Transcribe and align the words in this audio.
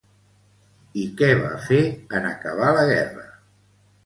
I 1.01 1.03
què 1.19 1.29
va 1.41 1.51
fer, 1.67 1.83
en 2.21 2.27
acabar 2.31 2.73
la 2.79 2.89
Guerra? 2.95 3.29